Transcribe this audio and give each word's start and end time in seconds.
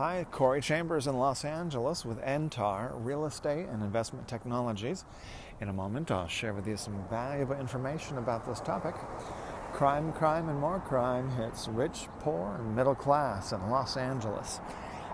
Hi, 0.00 0.24
Corey 0.30 0.62
Chambers 0.62 1.06
in 1.06 1.18
Los 1.18 1.44
Angeles 1.44 2.06
with 2.06 2.22
NTAR 2.22 2.92
Real 3.04 3.26
Estate 3.26 3.66
and 3.68 3.82
Investment 3.82 4.26
Technologies. 4.26 5.04
In 5.60 5.68
a 5.68 5.74
moment, 5.74 6.10
I'll 6.10 6.26
share 6.26 6.54
with 6.54 6.66
you 6.66 6.78
some 6.78 7.04
valuable 7.10 7.54
information 7.54 8.16
about 8.16 8.46
this 8.46 8.60
topic. 8.60 8.94
Crime, 9.74 10.10
crime, 10.14 10.48
and 10.48 10.58
more 10.58 10.80
crime 10.80 11.28
hits 11.32 11.68
rich, 11.68 12.08
poor, 12.20 12.56
and 12.58 12.74
middle 12.74 12.94
class 12.94 13.52
in 13.52 13.68
Los 13.68 13.98
Angeles. 13.98 14.60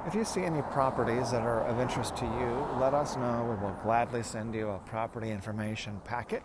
If 0.07 0.14
you 0.14 0.25
see 0.25 0.43
any 0.43 0.62
properties 0.62 1.32
that 1.32 1.43
are 1.43 1.66
of 1.66 1.80
interest 1.80 2.16
to 2.18 2.25
you, 2.25 2.79
let 2.79 2.95
us 2.95 3.16
know. 3.16 3.43
We 3.43 3.66
will 3.66 3.77
gladly 3.82 4.23
send 4.23 4.55
you 4.55 4.68
a 4.68 4.79
property 4.79 5.32
information 5.32 6.00
packet 6.05 6.45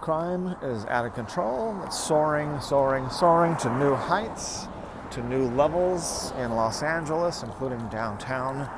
Crime 0.00 0.56
is 0.62 0.84
out 0.86 1.04
of 1.04 1.14
control. 1.14 1.82
It's 1.84 1.98
soaring, 1.98 2.60
soaring, 2.60 3.08
soaring 3.10 3.56
to 3.58 3.78
new 3.78 3.94
heights, 3.94 4.68
to 5.10 5.22
new 5.26 5.48
levels 5.50 6.32
in 6.38 6.54
Los 6.54 6.82
Angeles, 6.82 7.42
including 7.42 7.88
downtown. 7.88 8.68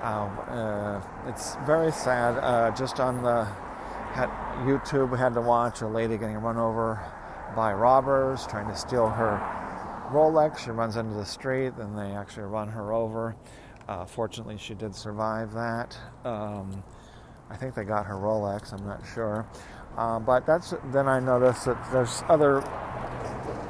Uh, 0.00 0.30
uh, 0.48 1.28
it's 1.28 1.56
very 1.66 1.92
sad. 1.92 2.38
Uh, 2.38 2.70
just 2.76 3.00
on 3.00 3.22
the 3.22 3.46
YouTube, 4.64 5.10
we 5.10 5.18
had 5.18 5.34
to 5.34 5.40
watch 5.40 5.82
a 5.82 5.88
lady 5.88 6.16
getting 6.16 6.36
run 6.36 6.56
over 6.56 7.00
by 7.56 7.72
robbers 7.72 8.46
trying 8.46 8.68
to 8.68 8.76
steal 8.76 9.08
her 9.08 9.38
Rolex. 10.10 10.58
She 10.58 10.70
runs 10.70 10.96
into 10.96 11.14
the 11.14 11.24
street, 11.24 11.74
and 11.78 11.98
they 11.98 12.12
actually 12.14 12.44
run 12.44 12.68
her 12.68 12.92
over. 12.92 13.34
Uh, 13.88 14.06
fortunately, 14.06 14.56
she 14.56 14.74
did 14.74 14.94
survive 14.94 15.52
that. 15.52 15.98
Um, 16.24 16.82
I 17.50 17.56
think 17.56 17.74
they 17.74 17.84
got 17.84 18.06
her 18.06 18.14
Rolex. 18.14 18.72
I'm 18.72 18.86
not 18.86 19.02
sure. 19.14 19.46
Uh, 19.96 20.18
but 20.18 20.44
that's 20.46 20.74
then 20.92 21.08
I 21.08 21.20
noticed 21.20 21.66
that 21.66 21.78
there's 21.92 22.22
other 22.28 22.62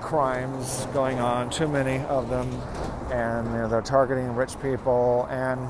crimes 0.00 0.86
going 0.92 1.18
on, 1.18 1.50
too 1.50 1.68
many 1.68 2.04
of 2.06 2.28
them, 2.28 2.50
and 3.10 3.46
you 3.48 3.58
know, 3.58 3.68
they're 3.68 3.82
targeting 3.82 4.34
rich 4.34 4.60
people. 4.60 5.26
And 5.30 5.60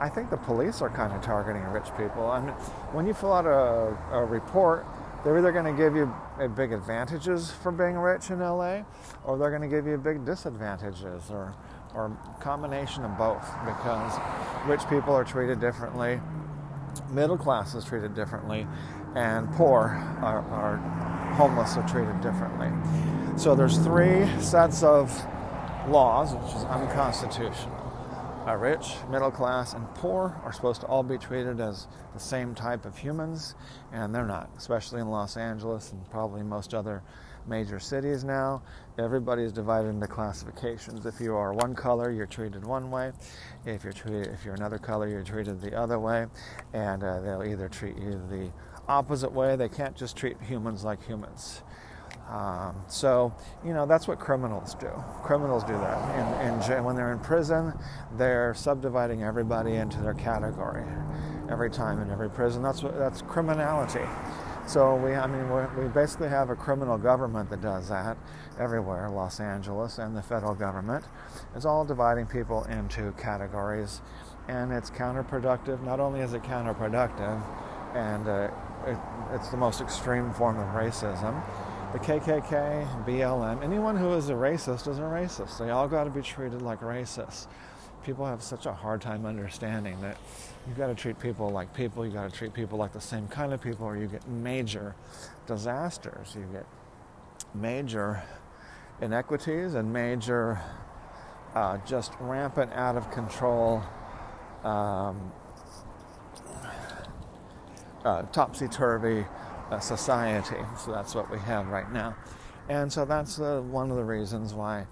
I 0.00 0.08
think 0.08 0.30
the 0.30 0.36
police 0.36 0.82
are 0.82 0.90
kind 0.90 1.12
of 1.12 1.22
targeting 1.22 1.62
rich 1.64 1.88
people. 1.96 2.32
And 2.32 2.50
when 2.92 3.06
you 3.06 3.14
fill 3.14 3.32
out 3.32 3.46
a, 3.46 3.96
a 4.16 4.24
report, 4.24 4.86
they're 5.24 5.38
either 5.38 5.52
going 5.52 5.64
to 5.64 5.72
give 5.72 5.96
you 5.96 6.12
big 6.54 6.72
advantages 6.72 7.50
for 7.50 7.72
being 7.72 7.96
rich 7.96 8.30
in 8.30 8.40
LA, 8.40 8.82
or 9.24 9.38
they're 9.38 9.50
going 9.50 9.62
to 9.62 9.68
give 9.68 9.86
you 9.86 9.96
big 9.96 10.24
disadvantages, 10.24 11.30
or 11.30 11.54
or 11.94 12.16
combination 12.40 13.04
of 13.04 13.16
both, 13.16 13.48
because 13.64 14.20
rich 14.66 14.86
people 14.90 15.14
are 15.14 15.24
treated 15.24 15.60
differently, 15.60 16.20
middle 17.10 17.38
class 17.38 17.74
is 17.74 17.84
treated 17.84 18.14
differently, 18.14 18.66
and 19.16 19.50
poor 19.52 19.98
are, 20.22 20.42
are 20.50 20.76
homeless 21.34 21.76
are 21.76 21.88
treated 21.88 22.20
differently. 22.20 22.70
So 23.38 23.54
there's 23.54 23.78
three 23.78 24.28
sets 24.40 24.82
of 24.82 25.10
laws, 25.88 26.34
which 26.34 26.54
is 26.54 26.64
unconstitutional. 26.64 27.82
Uh, 28.46 28.54
rich, 28.54 28.94
middle 29.10 29.30
class, 29.30 29.74
and 29.74 29.92
poor 29.94 30.40
are 30.44 30.52
supposed 30.52 30.80
to 30.80 30.86
all 30.86 31.02
be 31.02 31.18
treated 31.18 31.60
as 31.60 31.88
the 32.14 32.20
same 32.20 32.54
type 32.54 32.84
of 32.84 32.96
humans, 32.96 33.56
and 33.92 34.14
they're 34.14 34.26
not, 34.26 34.48
especially 34.56 35.00
in 35.00 35.08
Los 35.08 35.36
Angeles 35.36 35.90
and 35.90 36.08
probably 36.10 36.44
most 36.44 36.72
other 36.72 37.02
major 37.48 37.80
cities 37.80 38.22
now. 38.22 38.62
Everybody 38.98 39.42
is 39.42 39.52
divided 39.52 39.88
into 39.88 40.06
classifications. 40.06 41.06
If 41.06 41.20
you 41.20 41.34
are 41.34 41.52
one 41.52 41.74
color, 41.74 42.10
you're 42.10 42.26
treated 42.26 42.64
one 42.64 42.90
way. 42.90 43.12
If 43.64 43.82
you're 43.82 43.92
treated, 43.92 44.28
if 44.28 44.44
you're 44.44 44.54
another 44.54 44.78
color, 44.78 45.08
you're 45.08 45.24
treated 45.24 45.60
the 45.60 45.76
other 45.76 45.98
way, 45.98 46.26
and 46.72 47.02
uh, 47.02 47.20
they'll 47.20 47.44
either 47.44 47.68
treat 47.68 47.96
you 47.96 48.12
the 48.30 48.50
opposite 48.88 49.32
way. 49.32 49.56
They 49.56 49.68
can't 49.68 49.96
just 49.96 50.16
treat 50.16 50.36
humans 50.42 50.84
like 50.84 51.04
humans. 51.06 51.62
Um, 52.28 52.74
so, 52.88 53.32
you 53.64 53.72
know, 53.72 53.86
that's 53.86 54.08
what 54.08 54.18
criminals 54.18 54.74
do. 54.74 54.90
Criminals 55.22 55.62
do 55.62 55.74
that. 55.74 55.98
And, 56.40 56.62
and 56.62 56.84
when 56.84 56.96
they're 56.96 57.12
in 57.12 57.20
prison, 57.20 57.72
they're 58.16 58.52
subdividing 58.54 59.22
everybody 59.22 59.76
into 59.76 60.00
their 60.00 60.14
category 60.14 60.84
every 61.48 61.70
time 61.70 62.00
in 62.00 62.10
every 62.10 62.28
prison. 62.28 62.62
That's 62.62 62.82
what, 62.82 62.98
that's 62.98 63.22
criminality. 63.22 64.04
So 64.66 64.96
we, 64.96 65.14
I 65.14 65.28
mean, 65.28 65.48
we 65.78 65.88
basically 65.88 66.28
have 66.28 66.50
a 66.50 66.56
criminal 66.56 66.98
government 66.98 67.48
that 67.50 67.60
does 67.62 67.88
that 67.88 68.16
everywhere. 68.58 69.08
Los 69.08 69.38
Angeles 69.38 69.98
and 69.98 70.16
the 70.16 70.22
federal 70.22 70.56
government 70.56 71.04
is 71.54 71.64
all 71.64 71.84
dividing 71.84 72.26
people 72.26 72.64
into 72.64 73.12
categories, 73.12 74.00
and 74.48 74.72
it's 74.72 74.90
counterproductive. 74.90 75.80
Not 75.84 76.00
only 76.00 76.18
is 76.18 76.32
it 76.32 76.42
counterproductive, 76.42 77.40
and 77.94 78.26
uh, 78.26 78.48
it's 79.32 79.48
the 79.48 79.56
most 79.56 79.80
extreme 79.80 80.32
form 80.32 80.58
of 80.58 80.66
racism. 80.74 81.42
The 81.92 81.98
KKK, 81.98 83.06
BLM, 83.06 83.62
anyone 83.62 83.96
who 83.96 84.12
is 84.14 84.28
a 84.28 84.34
racist 84.34 84.88
is 84.88 84.98
a 84.98 85.02
racist. 85.02 85.58
They 85.58 85.70
all 85.70 85.88
got 85.88 86.04
to 86.04 86.10
be 86.10 86.22
treated 86.22 86.62
like 86.62 86.80
racists. 86.80 87.46
People 88.04 88.26
have 88.26 88.42
such 88.42 88.66
a 88.66 88.72
hard 88.72 89.00
time 89.00 89.26
understanding 89.26 90.00
that 90.02 90.16
you've 90.66 90.76
got 90.76 90.88
to 90.88 90.94
treat 90.94 91.18
people 91.18 91.50
like 91.50 91.72
people, 91.74 92.04
you've 92.04 92.14
got 92.14 92.30
to 92.30 92.36
treat 92.36 92.54
people 92.54 92.78
like 92.78 92.92
the 92.92 93.00
same 93.00 93.26
kind 93.28 93.52
of 93.52 93.60
people, 93.60 93.86
or 93.86 93.96
you 93.96 94.06
get 94.06 94.26
major 94.28 94.94
disasters. 95.46 96.34
You 96.36 96.46
get 96.52 96.66
major 97.54 98.22
inequities 99.00 99.74
and 99.74 99.92
major, 99.92 100.60
uh, 101.54 101.78
just 101.86 102.12
rampant, 102.20 102.72
out 102.72 102.96
of 102.96 103.10
control 103.10 103.82
um, 104.64 105.32
uh, 108.06 108.22
topsy 108.22 108.68
turvy 108.68 109.26
uh, 109.70 109.80
society. 109.80 110.56
So 110.78 110.92
that's 110.92 111.14
what 111.14 111.30
we 111.30 111.38
have 111.40 111.66
right 111.66 111.90
now. 111.92 112.16
And 112.68 112.92
so 112.92 113.04
that's 113.04 113.40
uh, 113.40 113.60
one 113.60 113.90
of 113.90 113.96
the 113.96 114.04
reasons 114.04 114.54
why 114.54 114.86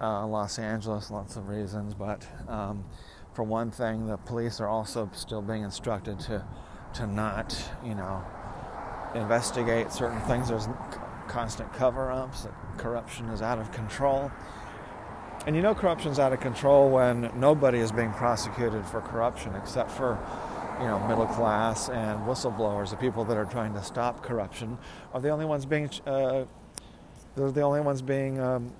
uh, 0.00 0.26
Los 0.26 0.58
Angeles, 0.58 1.10
lots 1.10 1.36
of 1.36 1.48
reasons, 1.48 1.94
but 1.94 2.26
um, 2.48 2.84
for 3.34 3.42
one 3.42 3.70
thing, 3.70 4.06
the 4.06 4.16
police 4.16 4.60
are 4.60 4.68
also 4.68 5.10
still 5.14 5.42
being 5.42 5.62
instructed 5.62 6.18
to, 6.20 6.44
to 6.94 7.06
not, 7.06 7.56
you 7.84 7.94
know, 7.94 8.24
investigate 9.14 9.92
certain 9.92 10.20
things. 10.22 10.48
There's 10.48 10.68
constant 11.28 11.72
cover 11.72 12.10
ups, 12.10 12.46
corruption 12.78 13.28
is 13.28 13.42
out 13.42 13.58
of 13.58 13.72
control. 13.72 14.30
And 15.46 15.54
you 15.54 15.62
know, 15.62 15.74
corruption's 15.74 16.18
out 16.18 16.32
of 16.32 16.40
control 16.40 16.88
when 16.88 17.30
nobody 17.38 17.78
is 17.78 17.92
being 17.92 18.12
prosecuted 18.12 18.86
for 18.86 19.02
corruption 19.02 19.54
except 19.54 19.90
for 19.90 20.18
you 20.80 20.86
know, 20.86 20.98
middle 21.06 21.26
class 21.26 21.88
and 21.88 22.20
whistleblowers, 22.20 22.90
the 22.90 22.96
people 22.96 23.24
that 23.24 23.36
are 23.36 23.44
trying 23.44 23.72
to 23.74 23.82
stop 23.82 24.22
corruption, 24.22 24.76
are 25.12 25.20
the 25.20 25.30
only 25.30 25.44
ones 25.44 25.64
being 25.64 25.88
uh, 26.06 26.44
they're 27.36 27.50
the 27.50 27.62
only 27.62 27.80
ones 27.80 28.00
being 28.00 28.40
um, 28.40 28.72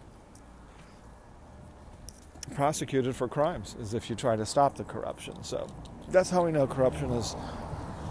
prosecuted 2.54 3.16
for 3.16 3.26
crimes, 3.26 3.76
as 3.80 3.94
if 3.94 4.08
you 4.08 4.14
try 4.14 4.36
to 4.36 4.46
stop 4.46 4.76
the 4.76 4.84
corruption. 4.84 5.42
So 5.42 5.66
that's 6.08 6.30
how 6.30 6.44
we 6.44 6.52
know 6.52 6.66
corruption 6.66 7.10
is 7.10 7.34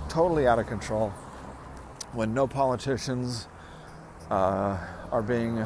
totally 0.09 0.47
out 0.47 0.59
of 0.59 0.67
control 0.67 1.09
when 2.11 2.33
no 2.33 2.45
politicians 2.45 3.47
uh, 4.29 4.77
are 5.11 5.22
being 5.22 5.66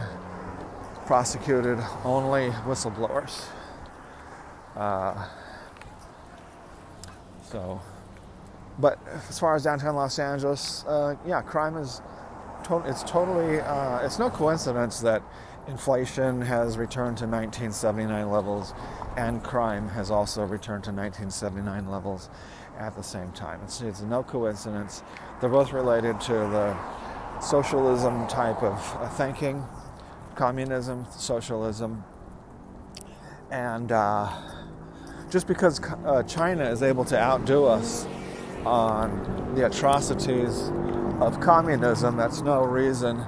prosecuted, 1.05 1.79
only 2.03 2.49
whistleblowers. 2.65 3.45
Uh, 4.75 5.27
so 7.43 7.81
but 8.79 8.99
as 9.29 9.39
far 9.39 9.55
as 9.55 9.63
downtown 9.63 9.95
Los 9.95 10.19
Angeles, 10.19 10.83
uh, 10.87 11.15
yeah, 11.25 11.41
crime 11.41 11.77
is 11.77 12.01
to- 12.65 12.83
it's 12.85 13.03
totally 13.03 13.59
uh, 13.59 13.99
it's 13.99 14.19
no 14.19 14.29
coincidence 14.29 14.99
that 15.01 15.21
inflation 15.67 16.41
has 16.41 16.77
returned 16.77 17.17
to 17.17 17.25
1979 17.25 18.31
levels 18.31 18.73
and 19.17 19.43
crime 19.43 19.89
has 19.89 20.09
also 20.11 20.43
returned 20.43 20.83
to 20.83 20.91
1979 20.91 21.89
levels 21.89 22.29
at 22.77 22.95
the 22.95 23.01
same 23.03 23.31
time. 23.31 23.59
It's, 23.63 23.81
it's 23.81 24.01
no 24.01 24.23
coincidence. 24.23 25.03
They're 25.41 25.49
both 25.49 25.73
related 25.73 26.21
to 26.21 26.33
the 26.33 26.77
socialism 27.41 28.27
type 28.27 28.61
of 28.63 28.97
uh, 28.99 29.09
thinking, 29.09 29.63
communism, 30.35 31.05
socialism, 31.11 32.03
and 33.51 33.91
uh, 33.91 34.31
just 35.29 35.47
because 35.47 35.81
uh, 36.05 36.23
China 36.23 36.63
is 36.69 36.81
able 36.83 37.03
to 37.05 37.19
outdo 37.19 37.65
us 37.65 38.05
on 38.65 39.53
the 39.55 39.65
atrocities 39.65 40.71
of 41.21 41.39
communism, 41.39 42.17
that's 42.17 42.41
no 42.41 42.63
reason 42.63 43.25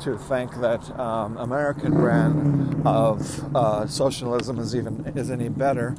to 0.00 0.18
think 0.18 0.54
that 0.60 0.98
um, 0.98 1.36
American 1.36 1.92
brand 1.94 2.86
of 2.86 3.56
uh, 3.56 3.86
socialism 3.86 4.58
is 4.58 4.74
even 4.74 5.04
is 5.16 5.30
any 5.30 5.48
better. 5.48 5.94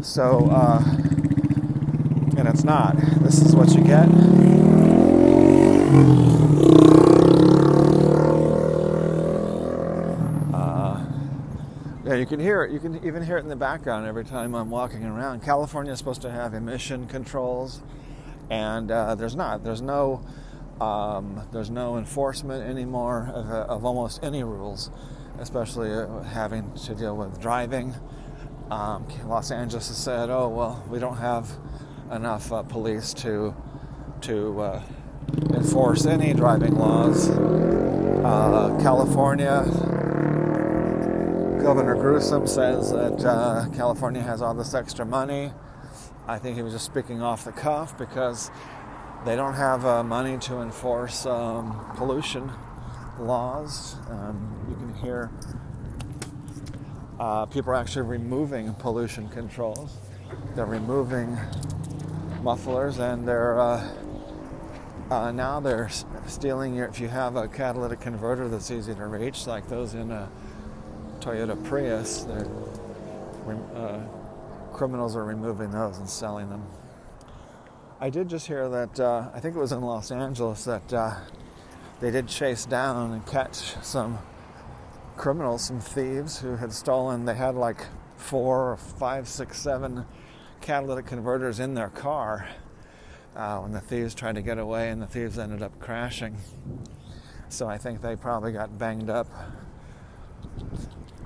So, 0.00 0.48
uh, 0.50 0.82
and 2.36 2.48
it's 2.48 2.64
not. 2.64 2.96
This 3.22 3.40
is 3.40 3.54
what 3.54 3.74
you 3.74 3.82
get. 3.82 4.71
Yeah, 12.12 12.18
you 12.18 12.26
can 12.26 12.40
hear 12.40 12.62
it. 12.62 12.70
You 12.70 12.78
can 12.78 13.02
even 13.06 13.22
hear 13.22 13.38
it 13.38 13.40
in 13.40 13.48
the 13.48 13.56
background 13.56 14.06
every 14.06 14.24
time 14.24 14.54
I'm 14.54 14.68
walking 14.68 15.02
around. 15.02 15.42
California 15.42 15.92
is 15.92 15.98
supposed 15.98 16.20
to 16.22 16.30
have 16.30 16.52
emission 16.52 17.06
controls, 17.06 17.80
and 18.50 18.90
uh, 18.90 19.14
there's 19.14 19.34
not. 19.34 19.64
There's 19.64 19.80
no. 19.80 20.22
Um, 20.78 21.46
there's 21.52 21.70
no 21.70 21.96
enforcement 21.96 22.68
anymore 22.68 23.30
of, 23.32 23.50
uh, 23.50 23.72
of 23.72 23.84
almost 23.84 24.22
any 24.24 24.42
rules, 24.42 24.90
especially 25.38 25.92
uh, 25.92 26.22
having 26.22 26.72
to 26.86 26.94
deal 26.94 27.16
with 27.16 27.40
driving. 27.40 27.94
Um, 28.70 29.06
Los 29.26 29.50
Angeles 29.50 29.88
has 29.88 29.96
said, 29.96 30.28
"Oh 30.28 30.48
well, 30.48 30.84
we 30.90 30.98
don't 30.98 31.18
have 31.18 31.50
enough 32.10 32.52
uh, 32.52 32.62
police 32.62 33.14
to 33.14 33.54
to 34.22 34.60
uh, 34.60 34.82
enforce 35.54 36.04
any 36.04 36.34
driving 36.34 36.74
laws." 36.74 37.30
Uh, 37.30 38.78
California 38.82 39.91
Governor 41.62 41.94
Newsom 41.94 42.48
says 42.48 42.90
that 42.90 43.24
uh, 43.24 43.68
California 43.72 44.20
has 44.20 44.42
all 44.42 44.52
this 44.52 44.74
extra 44.74 45.06
money. 45.06 45.52
I 46.26 46.36
think 46.38 46.56
he 46.56 46.62
was 46.62 46.72
just 46.72 46.84
speaking 46.84 47.22
off 47.22 47.44
the 47.44 47.52
cuff 47.52 47.96
because 47.96 48.50
they 49.24 49.36
don't 49.36 49.54
have 49.54 49.86
uh, 49.86 50.02
money 50.02 50.38
to 50.38 50.60
enforce 50.60 51.24
um, 51.24 51.80
pollution 51.94 52.50
laws. 53.20 53.94
Um, 54.10 54.66
you 54.68 54.74
can 54.74 54.94
hear 54.94 55.30
uh, 57.20 57.46
people 57.46 57.70
are 57.70 57.76
actually 57.76 58.08
removing 58.08 58.74
pollution 58.74 59.28
controls. 59.28 59.98
They're 60.56 60.66
removing 60.66 61.38
mufflers 62.42 62.98
and 62.98 63.26
they're 63.26 63.60
uh, 63.60 63.88
uh, 65.12 65.30
now 65.30 65.60
they're 65.60 65.90
stealing 66.26 66.74
your. 66.74 66.86
If 66.88 66.98
you 66.98 67.06
have 67.06 67.36
a 67.36 67.46
catalytic 67.46 68.00
converter 68.00 68.48
that's 68.48 68.70
easy 68.72 68.96
to 68.96 69.06
reach, 69.06 69.46
like 69.46 69.68
those 69.68 69.94
in 69.94 70.10
a 70.10 70.28
Toyota 71.22 71.62
Prius, 71.62 72.24
uh, 72.26 74.00
criminals 74.72 75.14
are 75.14 75.24
removing 75.24 75.70
those 75.70 75.98
and 75.98 76.08
selling 76.10 76.50
them. 76.50 76.66
I 78.00 78.10
did 78.10 78.28
just 78.28 78.48
hear 78.48 78.68
that 78.68 78.98
uh, 78.98 79.30
I 79.32 79.38
think 79.38 79.54
it 79.54 79.58
was 79.60 79.70
in 79.70 79.82
Los 79.82 80.10
Angeles 80.10 80.64
that 80.64 80.92
uh, 80.92 81.14
they 82.00 82.10
did 82.10 82.26
chase 82.26 82.64
down 82.64 83.12
and 83.12 83.24
catch 83.24 83.54
some 83.84 84.18
criminals, 85.16 85.62
some 85.62 85.78
thieves 85.78 86.40
who 86.40 86.56
had 86.56 86.72
stolen. 86.72 87.24
They 87.24 87.36
had 87.36 87.54
like 87.54 87.86
four 88.16 88.72
or 88.72 88.76
five, 88.76 89.28
six, 89.28 89.60
seven 89.60 90.04
catalytic 90.60 91.06
converters 91.06 91.60
in 91.60 91.74
their 91.74 91.90
car 91.90 92.48
uh, 93.36 93.60
when 93.60 93.70
the 93.70 93.80
thieves 93.80 94.12
tried 94.12 94.34
to 94.34 94.42
get 94.42 94.58
away, 94.58 94.90
and 94.90 95.00
the 95.00 95.06
thieves 95.06 95.38
ended 95.38 95.62
up 95.62 95.78
crashing. 95.78 96.36
So 97.48 97.68
I 97.68 97.78
think 97.78 98.02
they 98.02 98.16
probably 98.16 98.50
got 98.50 98.76
banged 98.76 99.08
up. 99.08 99.28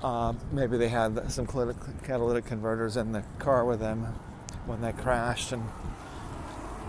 Uh, 0.07 0.31
maybe 0.53 0.77
they 0.77 0.87
had 0.87 1.29
some 1.29 1.45
catalytic 1.45 2.45
converters 2.45 2.95
in 2.95 3.11
the 3.11 3.21
car 3.39 3.65
with 3.65 3.81
them 3.81 4.03
when 4.65 4.79
they 4.79 4.93
crashed, 4.93 5.51
and 5.51 5.61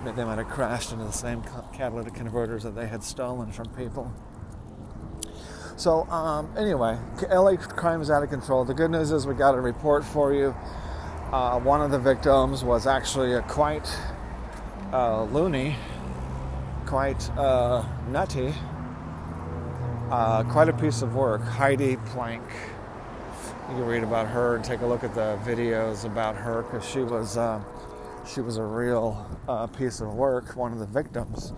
they 0.04 0.22
might 0.22 0.38
have 0.38 0.46
crashed 0.46 0.92
into 0.92 1.04
the 1.04 1.10
same 1.10 1.42
catalytic 1.72 2.14
converters 2.14 2.62
that 2.62 2.76
they 2.76 2.86
had 2.86 3.02
stolen 3.02 3.50
from 3.50 3.68
people. 3.70 4.12
So, 5.76 6.08
um, 6.10 6.48
anyway, 6.56 6.96
LA 7.28 7.56
crime 7.56 8.00
is 8.00 8.08
out 8.08 8.22
of 8.22 8.30
control. 8.30 8.64
The 8.64 8.72
good 8.72 8.92
news 8.92 9.10
is 9.10 9.26
we 9.26 9.34
got 9.34 9.56
a 9.56 9.60
report 9.60 10.04
for 10.04 10.32
you. 10.32 10.54
Uh, 11.32 11.58
one 11.58 11.80
of 11.80 11.90
the 11.90 11.98
victims 11.98 12.62
was 12.62 12.86
actually 12.86 13.32
a 13.32 13.42
quite 13.42 13.92
uh, 14.92 15.24
loony, 15.24 15.74
quite 16.86 17.28
uh, 17.30 17.84
nutty, 18.10 18.54
uh, 20.08 20.44
quite 20.44 20.68
a 20.68 20.72
piece 20.72 21.02
of 21.02 21.16
work. 21.16 21.42
Heidi 21.42 21.96
Planck. 21.96 22.48
You 23.68 23.74
can 23.74 23.84
read 23.84 24.02
about 24.02 24.28
her 24.28 24.56
and 24.56 24.64
take 24.64 24.80
a 24.80 24.86
look 24.86 25.04
at 25.04 25.14
the 25.14 25.38
videos 25.44 26.06
about 26.06 26.36
her 26.36 26.62
because 26.62 26.88
she 26.88 27.00
was 27.00 27.36
uh, 27.36 27.62
she 28.26 28.40
was 28.40 28.56
a 28.56 28.64
real 28.64 29.26
uh, 29.46 29.66
piece 29.66 30.00
of 30.00 30.14
work, 30.14 30.56
one 30.56 30.72
of 30.72 30.78
the 30.78 30.86
victims 30.86 31.52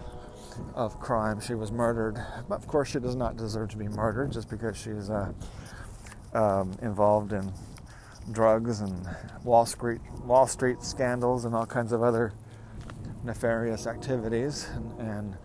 of 0.75 0.99
crime. 0.99 1.41
She 1.41 1.55
was 1.55 1.71
murdered, 1.71 2.21
but 2.49 2.57
of 2.57 2.67
course, 2.67 2.91
she 2.91 2.99
does 2.99 3.15
not 3.15 3.37
deserve 3.37 3.71
to 3.71 3.77
be 3.77 3.87
murdered 3.87 4.33
just 4.33 4.51
because 4.51 4.77
she's 4.77 5.09
uh, 5.09 5.33
um, 6.35 6.77
involved 6.83 7.33
in 7.33 7.53
drugs 8.33 8.81
and 8.81 9.09
Wall 9.45 9.65
Street 9.65 10.01
Wall 10.25 10.49
Street 10.49 10.83
scandals 10.83 11.45
and 11.45 11.55
all 11.55 11.67
kinds 11.67 11.93
of 11.93 12.03
other 12.03 12.33
nefarious 13.23 13.87
activities 13.87 14.69
and, 14.75 15.01
and 15.01 15.37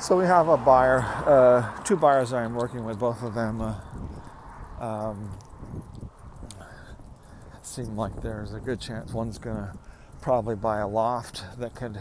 So 0.00 0.16
we 0.18 0.24
have 0.24 0.48
a 0.48 0.56
buyer, 0.56 1.00
uh, 1.26 1.82
two 1.82 1.96
buyers 1.96 2.32
I'm 2.32 2.54
working 2.54 2.84
with, 2.84 2.98
both 2.98 3.22
of 3.22 3.34
them 3.34 3.60
uh, 3.60 3.74
um, 4.80 5.38
seem 7.62 7.96
like 7.96 8.20
there's 8.22 8.52
a 8.52 8.60
good 8.60 8.80
chance 8.80 9.12
one's 9.12 9.38
going 9.38 9.56
to 9.56 9.72
probably 10.20 10.56
buy 10.56 10.78
a 10.78 10.88
loft 10.88 11.44
that 11.58 11.74
could 11.74 11.98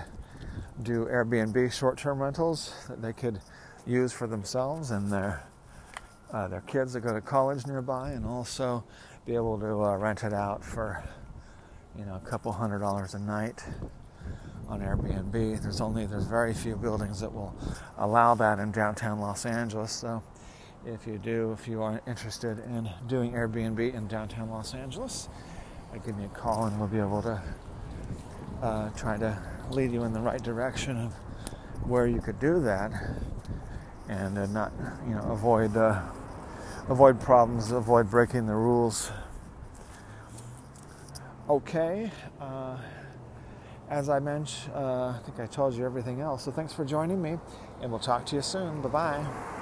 do 0.82 1.06
Airbnb 1.06 1.72
short-term 1.72 2.22
rentals 2.22 2.74
that 2.88 3.01
they 3.01 3.13
could 3.13 3.41
use 3.85 4.11
for 4.11 4.27
themselves 4.27 4.91
and 4.91 5.11
their 5.11 5.43
uh, 6.31 6.47
their 6.47 6.61
kids 6.61 6.93
that 6.93 7.01
go 7.01 7.13
to 7.13 7.21
college 7.21 7.67
nearby, 7.67 8.11
and 8.11 8.25
also 8.25 8.83
be 9.25 9.35
able 9.35 9.59
to 9.59 9.83
uh, 9.83 9.97
rent 9.97 10.23
it 10.23 10.33
out 10.33 10.63
for 10.63 11.03
you 11.97 12.05
know 12.05 12.15
a 12.15 12.29
couple 12.29 12.51
hundred 12.51 12.79
dollars 12.79 13.13
a 13.13 13.19
night 13.19 13.63
on 14.67 14.79
Airbnb. 14.79 15.61
There's 15.61 15.81
only 15.81 16.05
there's 16.05 16.25
very 16.25 16.53
few 16.53 16.75
buildings 16.75 17.19
that 17.19 17.33
will 17.33 17.53
allow 17.97 18.33
that 18.35 18.59
in 18.59 18.71
downtown 18.71 19.19
Los 19.19 19.45
Angeles. 19.45 19.91
So 19.91 20.23
if 20.85 21.05
you 21.05 21.17
do, 21.17 21.51
if 21.51 21.67
you 21.67 21.81
are 21.83 22.01
interested 22.07 22.59
in 22.59 22.89
doing 23.07 23.33
Airbnb 23.33 23.93
in 23.93 24.07
downtown 24.07 24.50
Los 24.50 24.73
Angeles, 24.73 25.27
uh, 25.93 25.97
give 25.97 26.17
me 26.17 26.25
a 26.25 26.29
call 26.29 26.65
and 26.65 26.79
we'll 26.79 26.88
be 26.88 27.00
able 27.00 27.21
to 27.21 27.41
uh, 28.61 28.89
try 28.91 29.17
to 29.17 29.38
lead 29.71 29.91
you 29.91 30.03
in 30.03 30.13
the 30.13 30.19
right 30.19 30.41
direction 30.41 30.97
of 30.97 31.13
where 31.83 32.07
you 32.07 32.21
could 32.21 32.39
do 32.39 32.61
that 32.61 32.91
and 34.12 34.38
uh, 34.38 34.46
not 34.48 34.72
you 35.08 35.15
know 35.15 35.32
avoid 35.32 35.75
uh, 35.75 36.01
avoid 36.89 37.20
problems, 37.20 37.72
avoid 37.72 38.10
breaking 38.10 38.46
the 38.46 38.53
rules. 38.53 39.12
Okay, 41.50 42.12
uh, 42.39 42.77
as 43.89 44.10
I 44.10 44.20
mentioned, 44.20 44.74
uh, 44.74 45.15
I 45.15 45.20
think 45.25 45.39
I 45.39 45.48
told 45.48 45.74
you 45.74 45.86
everything 45.86 46.22
else. 46.22 46.44
So 46.44 46.51
thanks 46.51 46.74
for 46.74 46.86
joining 46.86 47.22
me, 47.22 47.38
and 47.82 47.91
we'll 47.91 48.00
talk 48.00 48.25
to 48.27 48.36
you 48.36 48.41
soon. 48.41 48.82
Bye 48.82 48.89
bye. 48.89 49.61